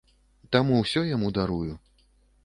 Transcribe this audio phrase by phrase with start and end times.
[0.55, 1.73] Таму ўсё яму дарую.